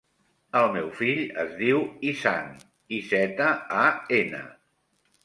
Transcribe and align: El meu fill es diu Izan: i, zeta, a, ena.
El 0.59 0.63
meu 0.75 0.87
fill 1.01 1.19
es 1.43 1.51
diu 1.59 1.83
Izan: 2.11 2.49
i, 2.97 3.03
zeta, 3.11 3.51
a, 3.83 3.85
ena. 4.23 4.41